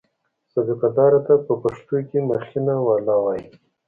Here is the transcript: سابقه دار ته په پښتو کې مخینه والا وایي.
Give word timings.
سابقه 0.51 0.89
دار 0.97 1.13
ته 1.25 1.33
په 1.45 1.53
پښتو 1.63 1.97
کې 2.09 2.19
مخینه 2.29 2.75
والا 2.87 3.15
وایي. 3.23 3.45